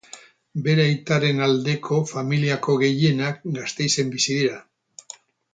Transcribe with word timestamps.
Bere 0.67 0.85
aitaren 0.93 1.43
aldeko 1.49 1.99
familiako 2.13 2.79
gehienak 2.85 3.47
Gasteizen 3.59 4.11
bizi 4.17 4.31
dira. 4.43 4.59